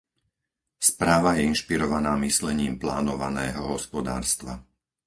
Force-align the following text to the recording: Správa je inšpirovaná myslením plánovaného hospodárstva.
Správa 0.89 1.31
je 1.37 1.45
inšpirovaná 1.51 2.13
myslením 2.25 2.73
plánovaného 2.83 3.61
hospodárstva. 3.73 4.53